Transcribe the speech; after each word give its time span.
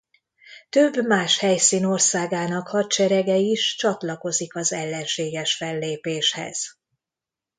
Több 0.69 1.05
más 1.05 1.37
helyszín 1.39 1.85
országának 1.85 2.67
hadserege 2.67 3.35
is 3.35 3.75
csatlakozik 3.75 4.55
az 4.55 4.71
ellenséges 4.73 5.55
fellépéshez. 5.55 6.79